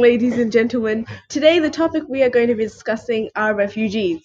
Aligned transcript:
ladies 0.00 0.38
and 0.38 0.50
gentlemen. 0.50 1.06
Today, 1.28 1.58
the 1.58 1.70
topic 1.70 2.04
we 2.08 2.22
are 2.22 2.30
going 2.30 2.48
to 2.48 2.54
be 2.54 2.64
discussing 2.64 3.30
are 3.36 3.54
refugees. 3.54 4.22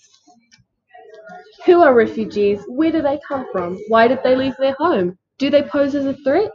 Who 1.65 1.81
are 1.81 1.93
refugees? 1.93 2.61
Where 2.67 2.91
do 2.91 3.01
they 3.01 3.19
come 3.27 3.45
from? 3.51 3.77
Why 3.87 4.07
did 4.07 4.19
they 4.23 4.35
leave 4.35 4.55
their 4.57 4.75
home? 4.79 5.17
Do 5.37 5.49
they 5.49 5.63
pose 5.63 5.95
as 5.95 6.05
a 6.05 6.13
threat? 6.13 6.51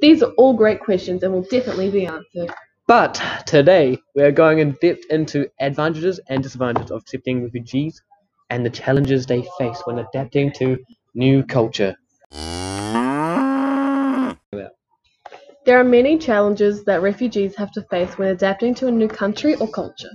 These 0.00 0.22
are 0.22 0.32
all 0.32 0.54
great 0.54 0.80
questions 0.80 1.22
and 1.22 1.32
will 1.32 1.42
definitely 1.42 1.90
be 1.90 2.06
answered. 2.06 2.52
But 2.86 3.20
today 3.46 3.98
we 4.14 4.22
are 4.22 4.32
going 4.32 4.58
in 4.58 4.76
depth 4.80 5.04
into 5.10 5.48
advantages 5.60 6.20
and 6.28 6.42
disadvantages 6.42 6.90
of 6.90 7.02
accepting 7.02 7.44
refugees 7.44 8.02
and 8.50 8.64
the 8.64 8.70
challenges 8.70 9.26
they 9.26 9.46
face 9.58 9.80
when 9.84 9.98
adapting 9.98 10.52
to 10.52 10.78
new 11.14 11.42
culture. 11.42 11.96
There 15.66 15.80
are 15.80 15.84
many 15.84 16.16
challenges 16.16 16.84
that 16.84 17.02
refugees 17.02 17.56
have 17.56 17.72
to 17.72 17.82
face 17.90 18.16
when 18.16 18.28
adapting 18.28 18.72
to 18.76 18.86
a 18.86 18.90
new 18.92 19.08
country 19.08 19.56
or 19.56 19.66
culture. 19.66 20.12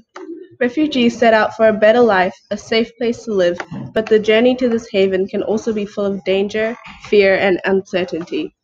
Refugees 0.61 1.19
set 1.19 1.33
out 1.33 1.57
for 1.57 1.67
a 1.67 1.73
better 1.73 1.99
life, 1.99 2.33
a 2.51 2.57
safe 2.57 2.89
place 2.97 3.25
to 3.25 3.33
live, 3.33 3.57
but 3.93 4.05
the 4.05 4.17
journey 4.17 4.55
to 4.55 4.69
this 4.69 4.87
haven 4.89 5.27
can 5.27 5.43
also 5.43 5.73
be 5.73 5.85
full 5.85 6.05
of 6.05 6.23
danger, 6.23 6.77
fear, 7.03 7.35
and 7.35 7.59
uncertainty. 7.65 8.55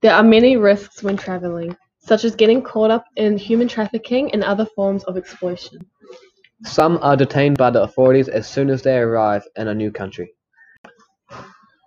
There 0.00 0.14
are 0.14 0.22
many 0.22 0.56
risks 0.56 1.02
when 1.02 1.16
traveling, 1.16 1.76
such 1.98 2.22
as 2.22 2.36
getting 2.36 2.62
caught 2.62 2.92
up 2.92 3.04
in 3.16 3.36
human 3.36 3.66
trafficking 3.66 4.32
and 4.32 4.44
other 4.44 4.66
forms 4.76 5.02
of 5.02 5.16
exploitation. 5.16 5.80
Some 6.64 7.00
are 7.02 7.16
detained 7.16 7.58
by 7.58 7.70
the 7.70 7.82
authorities 7.82 8.28
as 8.28 8.46
soon 8.46 8.70
as 8.70 8.82
they 8.82 8.98
arrive 8.98 9.42
in 9.56 9.66
a 9.66 9.74
new 9.74 9.90
country. 9.90 10.32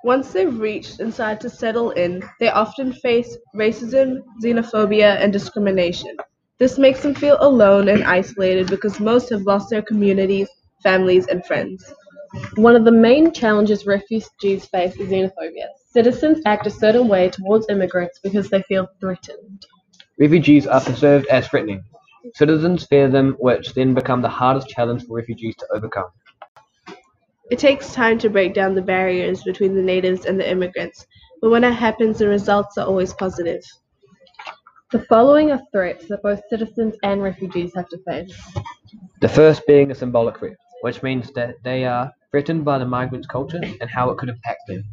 Once 0.03 0.33
they've 0.33 0.59
reached 0.59 0.99
and 0.99 1.13
started 1.13 1.39
to 1.39 1.49
settle 1.49 1.91
in, 1.91 2.23
they 2.39 2.49
often 2.49 2.91
face 2.91 3.37
racism, 3.55 4.23
xenophobia, 4.43 5.17
and 5.21 5.31
discrimination. 5.31 6.17
This 6.57 6.79
makes 6.79 7.03
them 7.03 7.13
feel 7.13 7.37
alone 7.39 7.87
and 7.87 8.03
isolated 8.03 8.67
because 8.67 8.99
most 8.99 9.29
have 9.29 9.41
lost 9.43 9.69
their 9.69 9.83
communities, 9.83 10.49
families, 10.81 11.27
and 11.27 11.45
friends. 11.45 11.93
One 12.55 12.75
of 12.75 12.83
the 12.85 12.91
main 12.91 13.31
challenges 13.31 13.85
refugees 13.85 14.65
face 14.65 14.95
is 14.95 15.09
xenophobia. 15.09 15.67
Citizens 15.85 16.41
act 16.45 16.65
a 16.65 16.71
certain 16.71 17.07
way 17.07 17.29
towards 17.29 17.67
immigrants 17.69 18.19
because 18.23 18.49
they 18.49 18.63
feel 18.63 18.87
threatened. 18.99 19.65
Refugees 20.17 20.65
are 20.65 20.81
perceived 20.81 21.27
as 21.27 21.47
threatening. 21.47 21.83
Citizens 22.33 22.85
fear 22.85 23.07
them, 23.09 23.35
which 23.39 23.73
then 23.73 23.93
become 23.93 24.21
the 24.21 24.29
hardest 24.29 24.67
challenge 24.69 25.05
for 25.05 25.17
refugees 25.17 25.55
to 25.57 25.67
overcome. 25.73 26.09
It 27.51 27.59
takes 27.59 27.93
time 27.93 28.17
to 28.19 28.29
break 28.29 28.53
down 28.53 28.75
the 28.75 28.81
barriers 28.81 29.43
between 29.43 29.75
the 29.75 29.81
natives 29.81 30.25
and 30.25 30.39
the 30.39 30.49
immigrants, 30.49 31.05
but 31.41 31.49
when 31.49 31.65
it 31.65 31.73
happens, 31.73 32.17
the 32.17 32.29
results 32.29 32.77
are 32.77 32.87
always 32.87 33.13
positive. 33.13 33.61
The 34.93 35.01
following 35.09 35.51
are 35.51 35.61
threats 35.73 36.07
that 36.07 36.23
both 36.23 36.41
citizens 36.49 36.95
and 37.03 37.21
refugees 37.21 37.73
have 37.75 37.89
to 37.89 37.97
face. 38.07 38.33
The 39.19 39.27
first 39.27 39.67
being 39.67 39.91
a 39.91 39.95
symbolic 39.95 40.39
threat, 40.39 40.55
which 40.83 41.03
means 41.03 41.29
that 41.33 41.55
they 41.61 41.83
are 41.83 42.09
threatened 42.31 42.63
by 42.63 42.77
the 42.77 42.85
migrants' 42.85 43.27
culture 43.27 43.59
and 43.61 43.89
how 43.89 44.09
it 44.11 44.17
could 44.17 44.29
impact 44.29 44.61
them. 44.69 44.83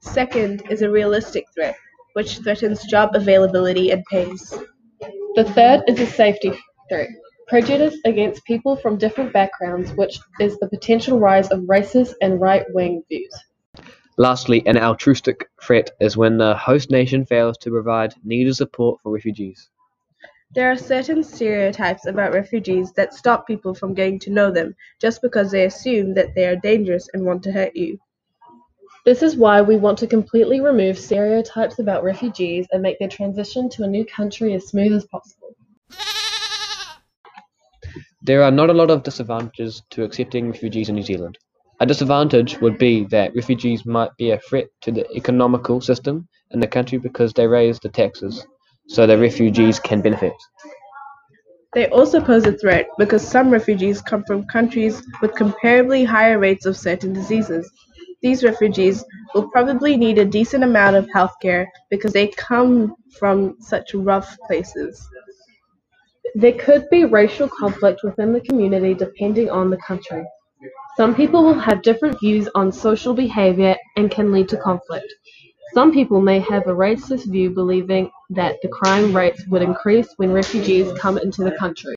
Second 0.00 0.62
is 0.70 0.80
a 0.80 0.90
realistic 0.90 1.44
threat, 1.54 1.76
which 2.14 2.38
threatens 2.38 2.82
job 2.84 3.14
availability 3.14 3.90
and 3.90 4.02
pays. 4.10 4.54
The 5.34 5.44
third 5.44 5.82
is 5.86 6.00
a 6.00 6.06
safety 6.06 6.52
threat, 6.88 7.10
prejudice 7.48 7.96
against 8.04 8.44
people 8.44 8.76
from 8.76 8.98
different 8.98 9.32
backgrounds, 9.32 9.92
which 9.92 10.18
is 10.38 10.58
the 10.58 10.68
potential 10.68 11.18
rise 11.18 11.50
of 11.50 11.60
racist 11.60 12.12
and 12.20 12.40
right 12.40 12.64
wing 12.74 13.02
views. 13.08 13.34
Lastly, 14.18 14.62
an 14.66 14.76
altruistic 14.76 15.48
threat 15.62 15.90
is 16.00 16.16
when 16.16 16.38
the 16.38 16.54
host 16.56 16.90
nation 16.90 17.24
fails 17.24 17.56
to 17.58 17.70
provide 17.70 18.14
needed 18.24 18.54
support 18.54 19.00
for 19.02 19.12
refugees. 19.12 19.70
There 20.54 20.70
are 20.70 20.76
certain 20.76 21.22
stereotypes 21.22 22.06
about 22.06 22.32
refugees 22.32 22.92
that 22.92 23.14
stop 23.14 23.46
people 23.46 23.74
from 23.74 23.94
getting 23.94 24.18
to 24.20 24.30
know 24.30 24.50
them 24.50 24.74
just 25.00 25.22
because 25.22 25.50
they 25.50 25.64
assume 25.64 26.14
that 26.14 26.34
they 26.34 26.46
are 26.46 26.56
dangerous 26.56 27.08
and 27.12 27.24
want 27.24 27.42
to 27.44 27.52
hurt 27.52 27.76
you. 27.76 27.98
This 29.04 29.22
is 29.22 29.36
why 29.36 29.62
we 29.62 29.76
want 29.76 29.98
to 29.98 30.06
completely 30.06 30.60
remove 30.60 30.98
stereotypes 30.98 31.78
about 31.78 32.02
refugees 32.02 32.66
and 32.72 32.82
make 32.82 32.98
their 32.98 33.08
transition 33.08 33.68
to 33.70 33.84
a 33.84 33.88
new 33.88 34.04
country 34.04 34.52
as 34.54 34.68
smooth 34.68 34.92
as 34.92 35.06
possible. 35.06 35.47
There 38.28 38.42
are 38.42 38.50
not 38.50 38.68
a 38.68 38.74
lot 38.74 38.90
of 38.90 39.04
disadvantages 39.04 39.82
to 39.88 40.04
accepting 40.04 40.50
refugees 40.50 40.90
in 40.90 40.96
New 40.96 41.02
Zealand. 41.02 41.38
A 41.80 41.86
disadvantage 41.86 42.60
would 42.60 42.76
be 42.76 43.06
that 43.06 43.34
refugees 43.34 43.86
might 43.86 44.14
be 44.18 44.32
a 44.32 44.38
threat 44.38 44.66
to 44.82 44.92
the 44.92 45.10
economical 45.16 45.80
system 45.80 46.28
in 46.50 46.60
the 46.60 46.66
country 46.66 46.98
because 46.98 47.32
they 47.32 47.46
raise 47.46 47.80
the 47.80 47.88
taxes 47.88 48.46
so 48.86 49.06
the 49.06 49.16
refugees 49.16 49.80
can 49.80 50.02
benefit. 50.02 50.34
They 51.72 51.88
also 51.88 52.20
pose 52.20 52.44
a 52.44 52.52
threat 52.52 52.88
because 52.98 53.26
some 53.26 53.48
refugees 53.48 54.02
come 54.02 54.22
from 54.24 54.44
countries 54.44 55.02
with 55.22 55.32
comparably 55.32 56.04
higher 56.04 56.38
rates 56.38 56.66
of 56.66 56.76
certain 56.76 57.14
diseases. 57.14 57.72
These 58.20 58.44
refugees 58.44 59.02
will 59.34 59.48
probably 59.48 59.96
need 59.96 60.18
a 60.18 60.26
decent 60.26 60.64
amount 60.64 60.96
of 60.96 61.08
health 61.14 61.32
care 61.40 61.66
because 61.88 62.12
they 62.12 62.26
come 62.26 62.94
from 63.18 63.56
such 63.60 63.94
rough 63.94 64.36
places. 64.46 65.02
There 66.34 66.52
could 66.52 66.88
be 66.90 67.04
racial 67.04 67.48
conflict 67.48 68.00
within 68.04 68.32
the 68.32 68.40
community 68.40 68.94
depending 68.94 69.50
on 69.50 69.70
the 69.70 69.78
country. 69.78 70.24
Some 70.96 71.14
people 71.14 71.44
will 71.44 71.58
have 71.58 71.82
different 71.82 72.18
views 72.20 72.48
on 72.54 72.72
social 72.72 73.14
behavior 73.14 73.76
and 73.96 74.10
can 74.10 74.32
lead 74.32 74.48
to 74.50 74.56
conflict. 74.56 75.06
Some 75.74 75.92
people 75.92 76.20
may 76.20 76.40
have 76.40 76.66
a 76.66 76.74
racist 76.74 77.30
view 77.30 77.50
believing 77.50 78.10
that 78.30 78.56
the 78.62 78.68
crime 78.68 79.14
rates 79.14 79.46
would 79.46 79.62
increase 79.62 80.12
when 80.16 80.32
refugees 80.32 80.92
come 80.98 81.18
into 81.18 81.44
the 81.44 81.52
country. 81.52 81.94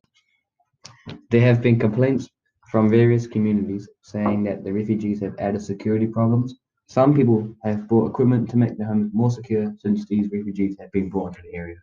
There 1.29 1.41
have 1.41 1.61
been 1.61 1.79
complaints 1.79 2.29
from 2.69 2.89
various 2.89 3.27
communities 3.27 3.89
saying 4.01 4.43
that 4.43 4.63
the 4.63 4.71
refugees 4.71 5.19
have 5.21 5.35
added 5.39 5.61
security 5.61 6.07
problems. 6.07 6.55
Some 6.87 7.13
people 7.13 7.55
have 7.63 7.87
bought 7.87 8.09
equipment 8.09 8.49
to 8.51 8.57
make 8.57 8.77
their 8.77 8.87
homes 8.87 9.11
more 9.13 9.31
secure 9.31 9.73
since 9.79 10.05
these 10.05 10.29
refugees 10.31 10.77
have 10.79 10.91
been 10.91 11.09
brought 11.09 11.35
into 11.35 11.41
the 11.43 11.57
area. 11.57 11.77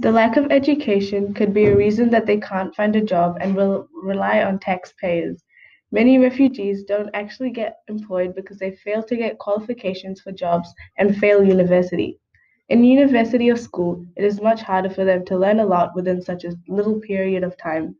The 0.00 0.12
lack 0.12 0.36
of 0.36 0.52
education 0.52 1.34
could 1.34 1.52
be 1.52 1.64
a 1.64 1.76
reason 1.76 2.08
that 2.10 2.24
they 2.24 2.36
can't 2.38 2.72
find 2.76 2.94
a 2.94 3.00
job 3.00 3.38
and 3.40 3.56
will 3.56 3.88
rely 3.92 4.44
on 4.44 4.60
taxpayers. 4.60 5.42
Many 5.90 6.18
refugees 6.18 6.84
don't 6.84 7.10
actually 7.14 7.50
get 7.50 7.78
employed 7.88 8.36
because 8.36 8.58
they 8.58 8.70
fail 8.70 9.02
to 9.02 9.16
get 9.16 9.38
qualifications 9.38 10.20
for 10.20 10.30
jobs 10.30 10.72
and 10.98 11.16
fail 11.16 11.42
university. 11.42 12.20
In 12.68 12.84
university 12.84 13.50
or 13.50 13.56
school, 13.56 14.06
it 14.14 14.22
is 14.22 14.40
much 14.40 14.62
harder 14.62 14.88
for 14.88 15.04
them 15.04 15.24
to 15.24 15.36
learn 15.36 15.58
a 15.58 15.66
lot 15.66 15.96
within 15.96 16.22
such 16.22 16.44
a 16.44 16.54
little 16.68 17.00
period 17.00 17.42
of 17.42 17.56
time. 17.56 17.96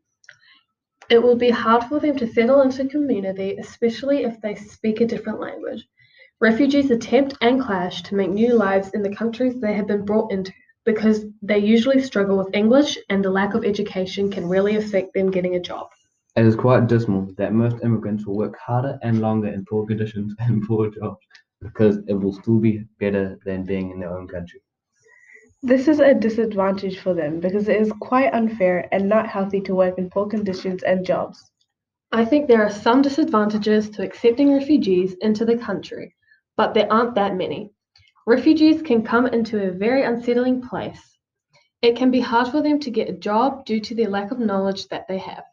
It 1.09 1.21
will 1.21 1.35
be 1.35 1.49
hard 1.49 1.83
for 1.83 1.99
them 1.99 2.15
to 2.17 2.31
settle 2.31 2.61
into 2.61 2.87
community, 2.87 3.57
especially 3.57 4.23
if 4.23 4.39
they 4.39 4.55
speak 4.55 5.01
a 5.01 5.05
different 5.05 5.41
language. 5.41 5.85
Refugees 6.39 6.91
attempt 6.91 7.35
and 7.41 7.59
clash 7.61 8.03
to 8.03 8.15
make 8.15 8.29
new 8.29 8.53
lives 8.53 8.91
in 8.91 9.03
the 9.03 9.13
countries 9.13 9.59
they 9.59 9.73
have 9.73 9.87
been 9.87 10.05
brought 10.05 10.31
into 10.31 10.53
because 10.91 11.23
they 11.43 11.59
usually 11.59 12.01
struggle 12.01 12.35
with 12.35 12.55
English 12.55 12.97
and 13.09 13.23
the 13.23 13.29
lack 13.29 13.53
of 13.53 13.63
education 13.63 14.31
can 14.31 14.49
really 14.49 14.75
affect 14.75 15.13
them 15.13 15.29
getting 15.29 15.55
a 15.55 15.59
job. 15.59 15.87
It 16.35 16.45
is 16.47 16.55
quite 16.55 16.87
dismal 16.87 17.31
that 17.37 17.53
most 17.53 17.83
immigrants 17.83 18.25
will 18.25 18.37
work 18.37 18.57
harder 18.57 18.97
and 19.03 19.21
longer 19.21 19.49
in 19.49 19.65
poor 19.69 19.85
conditions 19.85 20.33
and 20.39 20.65
poor 20.67 20.89
jobs 20.89 21.19
because 21.61 21.97
it 22.07 22.15
will 22.15 22.33
still 22.33 22.57
be 22.57 22.85
better 22.99 23.37
than 23.45 23.65
being 23.65 23.91
in 23.91 23.99
their 23.99 24.17
own 24.17 24.27
country. 24.27 24.61
This 25.61 25.87
is 25.87 25.99
a 25.99 26.15
disadvantage 26.15 26.97
for 26.97 27.13
them 27.13 27.39
because 27.39 27.67
it 27.69 27.79
is 27.79 27.91
quite 28.01 28.33
unfair 28.33 28.87
and 28.91 29.07
not 29.07 29.27
healthy 29.27 29.61
to 29.61 29.75
work 29.75 29.99
in 29.99 30.09
poor 30.09 30.25
conditions 30.25 30.81
and 30.81 31.05
jobs. 31.05 31.51
I 32.11 32.25
think 32.25 32.47
there 32.47 32.63
are 32.63 32.71
some 32.71 33.03
disadvantages 33.03 33.91
to 33.91 34.01
accepting 34.01 34.53
refugees 34.53 35.13
into 35.21 35.45
the 35.45 35.57
country, 35.57 36.15
but 36.57 36.73
there 36.73 36.91
aren't 36.91 37.13
that 37.13 37.35
many. 37.35 37.73
Refugees 38.29 38.83
can 38.83 39.01
come 39.01 39.25
into 39.25 39.59
a 39.59 39.71
very 39.71 40.03
unsettling 40.03 40.61
place. 40.61 41.17
It 41.81 41.95
can 41.95 42.11
be 42.11 42.19
hard 42.19 42.49
for 42.49 42.61
them 42.61 42.79
to 42.81 42.91
get 42.91 43.09
a 43.09 43.13
job 43.13 43.65
due 43.65 43.79
to 43.79 43.95
the 43.95 44.05
lack 44.05 44.29
of 44.29 44.37
knowledge 44.37 44.87
that 44.89 45.07
they 45.07 45.17
have. 45.17 45.45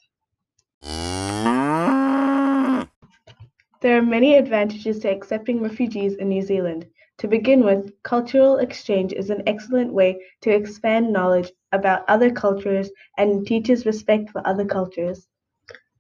There 3.81 3.97
are 3.97 4.03
many 4.03 4.35
advantages 4.35 4.99
to 4.99 5.11
accepting 5.11 5.63
refugees 5.63 6.17
in 6.17 6.29
New 6.29 6.43
Zealand. 6.43 6.85
To 7.21 7.29
begin 7.29 7.65
with, 7.65 7.95
cultural 8.03 8.59
exchange 8.59 9.15
is 9.15 9.31
an 9.31 9.43
excellent 9.47 9.95
way 9.95 10.21
to 10.43 10.51
expand 10.51 11.11
knowledge 11.11 11.51
about 11.73 12.05
other 12.09 12.31
cultures 12.31 12.91
and 13.17 13.47
teaches 13.47 13.87
respect 13.87 14.29
for 14.29 14.47
other 14.47 14.67
cultures. 14.67 15.27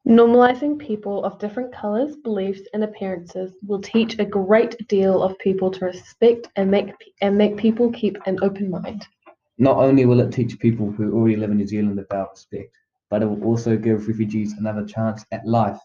Normalizing 0.06 0.78
people 0.78 1.24
of 1.24 1.40
different 1.40 1.74
colors, 1.74 2.14
beliefs, 2.14 2.60
and 2.72 2.84
appearances 2.84 3.56
will 3.66 3.80
teach 3.80 4.16
a 4.20 4.24
great 4.24 4.76
deal 4.86 5.20
of 5.20 5.36
people 5.40 5.68
to 5.72 5.84
respect 5.84 6.48
and 6.54 6.70
make 6.70 6.92
and 7.22 7.36
make 7.36 7.56
people 7.56 7.90
keep 7.90 8.16
an 8.24 8.38
open 8.40 8.70
mind. 8.70 9.04
Not 9.58 9.78
only 9.78 10.06
will 10.06 10.20
it 10.20 10.32
teach 10.32 10.60
people 10.60 10.92
who 10.92 11.12
already 11.12 11.34
live 11.34 11.50
in 11.50 11.56
New 11.56 11.66
Zealand 11.66 11.98
about 11.98 12.30
respect, 12.30 12.72
but 13.10 13.20
it 13.20 13.26
will 13.26 13.42
also 13.42 13.76
give 13.76 14.06
refugees 14.06 14.52
another 14.52 14.84
chance 14.84 15.24
at 15.32 15.44
life. 15.44 15.80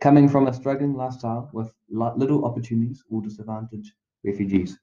Coming 0.00 0.28
from 0.28 0.48
a 0.48 0.52
struggling 0.52 0.94
lifestyle 0.94 1.48
with 1.52 1.72
little 1.90 2.44
opportunities 2.44 3.04
will 3.08 3.20
disadvantage 3.20 3.92
refugees. 4.24 4.76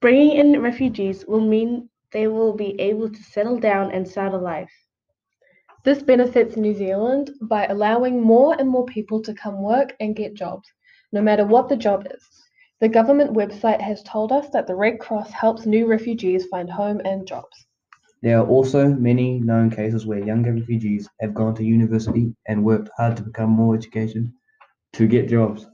Bringing 0.00 0.36
in 0.36 0.62
refugees 0.62 1.24
will 1.26 1.40
mean 1.40 1.88
they 2.12 2.28
will 2.28 2.52
be 2.54 2.80
able 2.80 3.10
to 3.10 3.22
settle 3.24 3.58
down 3.58 3.90
and 3.90 4.06
start 4.06 4.32
a 4.32 4.38
life. 4.38 4.70
This 5.82 6.02
benefits 6.02 6.58
New 6.58 6.74
Zealand 6.74 7.30
by 7.40 7.64
allowing 7.64 8.20
more 8.20 8.54
and 8.58 8.68
more 8.68 8.84
people 8.84 9.22
to 9.22 9.32
come 9.32 9.62
work 9.62 9.96
and 9.98 10.14
get 10.14 10.34
jobs, 10.34 10.68
no 11.10 11.22
matter 11.22 11.46
what 11.46 11.70
the 11.70 11.76
job 11.76 12.06
is. 12.14 12.22
The 12.80 12.88
government 12.90 13.32
website 13.32 13.80
has 13.80 14.02
told 14.02 14.30
us 14.30 14.50
that 14.50 14.66
the 14.66 14.74
Red 14.74 14.98
Cross 14.98 15.30
helps 15.30 15.64
new 15.64 15.86
refugees 15.86 16.44
find 16.46 16.68
home 16.68 17.00
and 17.06 17.26
jobs. 17.26 17.66
There 18.20 18.38
are 18.38 18.46
also 18.46 18.88
many 18.88 19.40
known 19.40 19.70
cases 19.70 20.04
where 20.04 20.22
younger 20.22 20.52
refugees 20.52 21.08
have 21.22 21.32
gone 21.32 21.54
to 21.54 21.64
university 21.64 22.34
and 22.46 22.62
worked 22.62 22.90
hard 22.98 23.16
to 23.16 23.22
become 23.22 23.48
more 23.48 23.74
educated 23.74 24.30
to 24.92 25.06
get 25.06 25.30
jobs. 25.30 25.66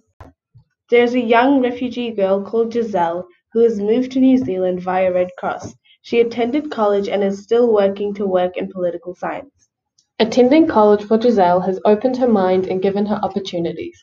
There's 0.88 1.14
a 1.14 1.20
young 1.20 1.60
refugee 1.62 2.12
girl 2.12 2.44
called 2.44 2.72
Giselle 2.72 3.26
who 3.52 3.58
has 3.64 3.80
moved 3.80 4.12
to 4.12 4.20
New 4.20 4.38
Zealand 4.38 4.82
via 4.82 5.12
Red 5.12 5.30
Cross. 5.36 5.74
She 6.02 6.20
attended 6.20 6.70
college 6.70 7.08
and 7.08 7.24
is 7.24 7.42
still 7.42 7.72
working 7.72 8.14
to 8.14 8.24
work 8.24 8.56
in 8.56 8.70
political 8.70 9.16
science. 9.16 9.50
Attending 10.18 10.66
college 10.66 11.04
for 11.04 11.20
Giselle 11.20 11.60
has 11.60 11.78
opened 11.84 12.16
her 12.16 12.26
mind 12.26 12.68
and 12.68 12.80
given 12.80 13.04
her 13.04 13.20
opportunities. 13.22 14.02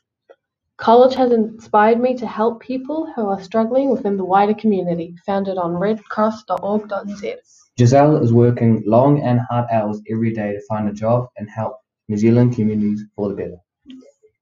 College 0.77 1.15
has 1.15 1.31
inspired 1.31 2.00
me 2.00 2.13
to 2.15 2.27
help 2.27 2.62
people 2.62 3.12
who 3.15 3.25
are 3.30 3.42
struggling 3.42 3.89
within 3.89 4.15
the 4.15 4.24
wider 4.24 4.54
community, 4.54 5.15
founded 5.25 5.57
on 5.57 5.71
redcross.org.nz. 5.71 7.39
Giselle 7.80 8.18
is 8.18 8.31
working 8.31 8.83
long 8.86 9.24
and 9.24 9.39
hard 9.50 9.65
hours 9.71 10.04
every 10.12 10.31
day 10.31 10.51
to 10.51 10.62
find 10.69 10.88
a 10.88 10.94
job 10.94 11.30
and 11.38 11.50
help 11.50 11.77
New 12.07 12.18
Zealand 12.18 12.54
communities 12.54 13.04
for 13.16 13.30
the 13.30 13.36
better. 13.36 13.57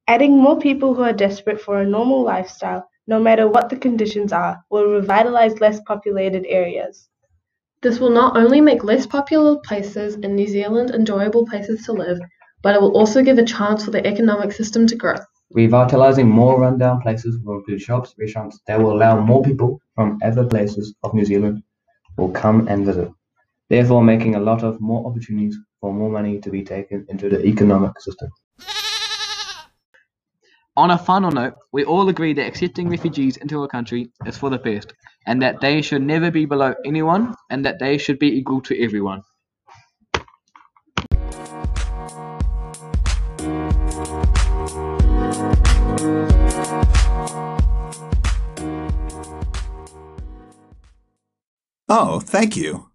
Adding 0.10 0.38
more 0.38 0.60
people 0.60 0.94
who 0.94 1.04
are 1.04 1.14
desperate 1.14 1.62
for 1.62 1.80
a 1.80 1.88
normal 1.88 2.22
lifestyle, 2.22 2.86
no 3.08 3.18
matter 3.18 3.48
what 3.48 3.70
the 3.70 3.78
conditions 3.78 4.34
are, 4.34 4.62
will 4.70 4.88
revitalize 4.88 5.62
less 5.62 5.80
populated 5.88 6.46
areas. 6.50 7.08
This 7.82 8.00
will 8.00 8.12
not 8.12 8.38
only 8.38 8.62
make 8.62 8.84
less 8.84 9.08
popular 9.08 9.58
places 9.66 10.14
in 10.14 10.36
New 10.36 10.48
Zealand 10.48 10.92
enjoyable 10.92 11.48
places 11.48 11.84
to 11.86 11.94
live, 11.94 12.20
but 12.62 12.76
it 12.76 12.82
will 12.82 12.96
also 12.96 13.24
give 13.24 13.40
a 13.40 13.44
chance 13.44 13.84
for 13.84 13.90
the 13.90 14.06
economic 14.06 14.52
system 14.52 14.86
to 14.86 14.96
grow. 14.96 15.16
Revitalizing 15.52 16.30
more 16.30 16.60
rundown 16.60 17.02
places 17.02 17.40
will 17.44 17.58
include 17.58 17.82
shops, 17.82 18.14
restaurants 18.20 18.60
that 18.68 18.80
will 18.80 18.94
allow 18.94 19.20
more 19.20 19.42
people 19.42 19.82
from 19.96 20.20
other 20.24 20.46
places 20.46 20.94
of 21.04 21.16
New 21.16 21.26
Zealand 21.26 21.64
will 22.18 22.30
come 22.30 22.68
and 22.68 22.86
visit, 22.86 23.10
therefore 23.72 24.04
making 24.04 24.36
a 24.36 24.40
lot 24.40 24.64
of 24.64 24.80
more 24.80 25.04
opportunities 25.08 25.58
for 25.80 25.92
more 25.92 26.12
money 26.12 26.40
to 26.40 26.52
be 26.52 26.64
taken 26.64 27.04
into 27.10 27.30
the 27.30 27.44
economic 27.44 28.00
system. 28.00 28.30
On 30.78 30.90
a 30.90 30.98
final 30.98 31.32
note, 31.32 31.56
we 31.74 31.84
all 31.84 32.08
agree 32.08 32.32
that 32.34 32.48
accepting 32.48 32.88
refugees 32.88 33.36
into 33.36 33.60
our 33.60 33.68
country 33.68 34.10
is 34.26 34.38
for 34.38 34.50
the 34.50 34.58
best, 34.58 34.94
and 35.28 35.42
that 35.42 35.60
they 35.60 35.82
should 35.82 36.02
never 36.02 36.32
be 36.32 36.46
below 36.46 36.74
anyone, 36.86 37.36
and 37.50 37.66
that 37.66 37.78
they 37.78 37.98
should 37.98 38.20
be 38.20 38.28
equal 38.28 38.62
to 38.62 38.82
everyone. 38.82 39.22
Oh, 51.90 52.22
thank 52.22 52.56
you. 52.56 52.91